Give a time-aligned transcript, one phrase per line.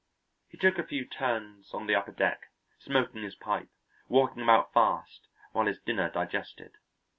[0.47, 2.47] He took a few turns on the upper deck,
[2.79, 3.69] smoking his pipe,
[4.09, 6.71] walking about fast, while his dinner digested.